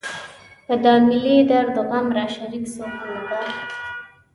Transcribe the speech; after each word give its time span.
په 0.65 0.73
دا 0.83 0.93
ملي 1.07 1.37
درد 1.51 1.75
و 1.79 1.83
غم 1.89 2.07
راشریک 2.17 2.65
څوک 2.73 2.93
نه 3.07 3.17
ده. 3.29 3.39